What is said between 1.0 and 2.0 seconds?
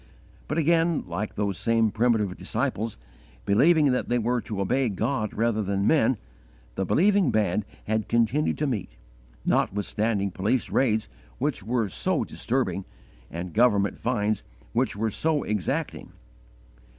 like those same